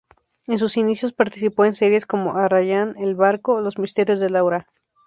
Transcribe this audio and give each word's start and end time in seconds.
En 0.47 0.57
sus 0.57 0.77
inicios 0.77 1.13
participó 1.13 1.63
en 1.65 1.75
series 1.75 2.07
como 2.07 2.35
"Arrayán", 2.37 2.95
"El 2.97 3.13
barco", 3.13 3.61
"Los 3.61 3.77
misterios 3.77 4.19
de 4.19 4.31
Laura". 4.31 4.65